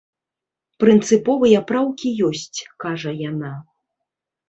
[0.83, 2.59] Прынцыповыя праўкі ёсць,
[2.89, 3.57] кажа яна.